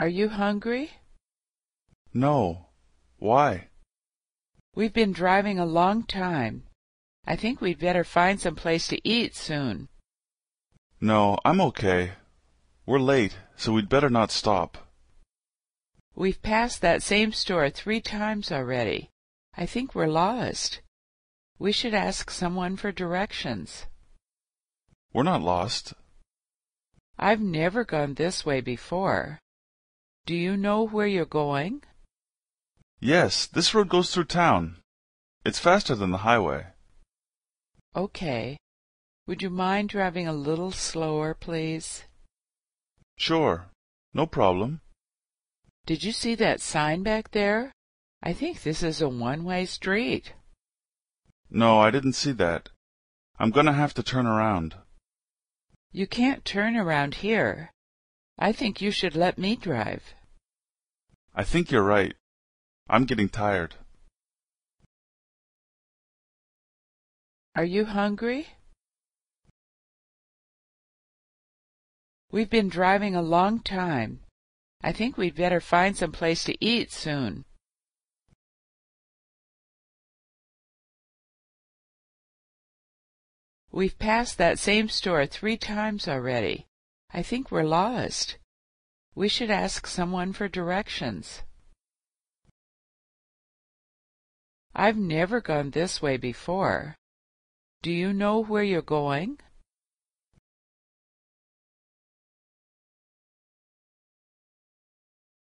Are 0.00 0.08
you 0.08 0.30
hungry? 0.30 0.92
No. 2.14 2.68
Why? 3.18 3.68
We've 4.74 4.94
been 4.94 5.12
driving 5.12 5.58
a 5.58 5.66
long 5.66 6.04
time. 6.04 6.62
I 7.26 7.36
think 7.36 7.60
we'd 7.60 7.78
better 7.78 8.02
find 8.02 8.40
some 8.40 8.54
place 8.54 8.88
to 8.88 9.06
eat 9.06 9.36
soon. 9.36 9.88
No, 11.02 11.36
I'm 11.44 11.60
okay. 11.60 12.12
We're 12.86 12.98
late, 12.98 13.36
so 13.56 13.72
we'd 13.72 13.90
better 13.90 14.08
not 14.08 14.30
stop. 14.30 14.88
We've 16.14 16.40
passed 16.40 16.80
that 16.80 17.02
same 17.02 17.32
store 17.32 17.68
three 17.68 18.00
times 18.00 18.50
already. 18.50 19.10
I 19.54 19.66
think 19.66 19.94
we're 19.94 20.06
lost. 20.06 20.80
We 21.58 21.72
should 21.72 21.92
ask 21.92 22.30
someone 22.30 22.76
for 22.78 22.90
directions. 22.90 23.84
We're 25.12 25.24
not 25.24 25.42
lost. 25.42 25.92
I've 27.18 27.42
never 27.42 27.84
gone 27.84 28.14
this 28.14 28.46
way 28.46 28.62
before. 28.62 29.40
Do 30.30 30.36
you 30.36 30.56
know 30.56 30.86
where 30.86 31.08
you're 31.08 31.26
going? 31.26 31.82
Yes, 33.00 33.46
this 33.46 33.74
road 33.74 33.88
goes 33.88 34.14
through 34.14 34.26
town. 34.26 34.76
It's 35.44 35.58
faster 35.58 35.96
than 35.96 36.12
the 36.12 36.18
highway. 36.18 36.66
Okay. 37.96 38.56
Would 39.26 39.42
you 39.42 39.50
mind 39.50 39.88
driving 39.88 40.28
a 40.28 40.32
little 40.32 40.70
slower, 40.70 41.34
please? 41.34 42.04
Sure. 43.16 43.72
No 44.14 44.24
problem. 44.24 44.82
Did 45.84 46.04
you 46.04 46.12
see 46.12 46.36
that 46.36 46.60
sign 46.60 47.02
back 47.02 47.32
there? 47.32 47.72
I 48.22 48.32
think 48.32 48.62
this 48.62 48.84
is 48.84 49.02
a 49.02 49.08
one-way 49.08 49.66
street. 49.66 50.34
No, 51.50 51.80
I 51.80 51.90
didn't 51.90 52.12
see 52.12 52.30
that. 52.34 52.68
I'm 53.40 53.50
gonna 53.50 53.72
have 53.72 53.94
to 53.94 54.04
turn 54.04 54.28
around. 54.28 54.76
You 55.90 56.06
can't 56.06 56.44
turn 56.44 56.76
around 56.76 57.14
here. 57.16 57.72
I 58.38 58.52
think 58.52 58.80
you 58.80 58.92
should 58.92 59.16
let 59.16 59.36
me 59.36 59.56
drive. 59.56 60.14
I 61.40 61.42
think 61.42 61.70
you're 61.70 61.82
right. 61.82 62.12
I'm 62.90 63.06
getting 63.06 63.30
tired. 63.30 63.76
Are 67.56 67.64
you 67.64 67.86
hungry? 67.86 68.48
We've 72.30 72.50
been 72.50 72.68
driving 72.68 73.16
a 73.16 73.22
long 73.22 73.60
time. 73.60 74.20
I 74.82 74.92
think 74.92 75.16
we'd 75.16 75.34
better 75.34 75.62
find 75.62 75.96
some 75.96 76.12
place 76.12 76.44
to 76.44 76.62
eat 76.62 76.92
soon. 76.92 77.46
We've 83.72 83.98
passed 83.98 84.36
that 84.36 84.58
same 84.58 84.90
store 84.90 85.24
three 85.24 85.56
times 85.56 86.06
already. 86.06 86.66
I 87.14 87.22
think 87.22 87.50
we're 87.50 87.62
lost. 87.62 88.36
We 89.14 89.28
should 89.28 89.50
ask 89.50 89.86
someone 89.86 90.32
for 90.32 90.48
directions. 90.48 91.42
I've 94.74 94.96
never 94.96 95.40
gone 95.40 95.70
this 95.70 96.00
way 96.00 96.16
before. 96.16 96.96
Do 97.82 97.90
you 97.90 98.12
know 98.12 98.42
where 98.42 98.62
you're 98.62 98.82
going? 98.82 99.38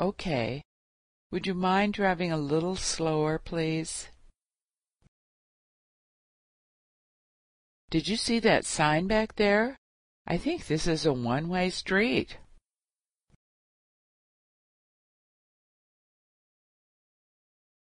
Okay. 0.00 0.62
Would 1.32 1.46
you 1.46 1.54
mind 1.54 1.94
driving 1.94 2.30
a 2.30 2.36
little 2.36 2.76
slower, 2.76 3.38
please? 3.38 4.08
Did 7.90 8.06
you 8.06 8.16
see 8.16 8.38
that 8.40 8.64
sign 8.64 9.06
back 9.06 9.34
there? 9.34 9.76
I 10.26 10.36
think 10.36 10.66
this 10.66 10.86
is 10.86 11.04
a 11.04 11.12
one-way 11.12 11.70
street. 11.70 12.38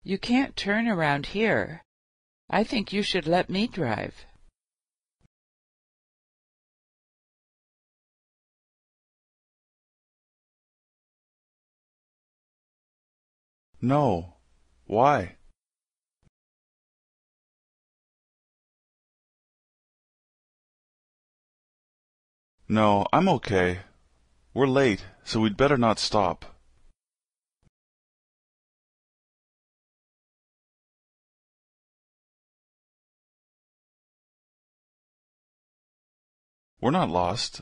You 0.08 0.20
can't 0.20 0.56
turn 0.56 0.88
around 0.88 1.26
here. 1.26 1.84
I 2.48 2.64
think 2.64 2.94
you 2.94 3.02
should 3.02 3.26
let 3.26 3.50
me 3.50 3.66
drive. 3.66 4.14
No. 13.82 14.36
Why? 14.86 15.38
No, 22.70 23.08
I'm 23.12 23.28
okay. 23.28 23.80
We're 24.54 24.68
late, 24.68 25.04
so 25.24 25.40
we'd 25.40 25.58
better 25.58 25.78
not 25.78 25.98
stop. 25.98 26.55
We're 36.82 36.92
not 36.92 37.10
lost. 37.10 37.62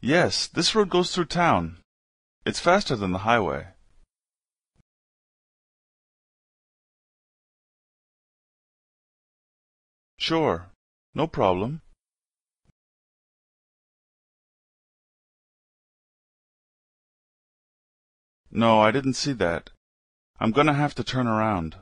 Yes, 0.00 0.46
this 0.46 0.74
road 0.74 0.90
goes 0.90 1.14
through 1.14 1.26
town. 1.26 1.78
It's 2.46 2.60
faster 2.60 2.96
than 2.96 3.12
the 3.12 3.18
highway. 3.18 3.68
Sure. 10.18 10.70
No 11.14 11.26
problem. 11.26 11.82
No, 18.50 18.80
I 18.80 18.90
didn't 18.90 19.14
see 19.14 19.32
that. 19.34 19.70
I'm 20.40 20.52
gonna 20.52 20.74
have 20.74 20.94
to 20.94 21.04
turn 21.04 21.26
around. 21.26 21.76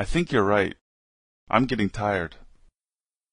I 0.00 0.04
think 0.04 0.30
you're 0.30 0.44
right. 0.44 0.76
I'm 1.50 1.64
getting 1.64 1.90
tired. 1.90 2.36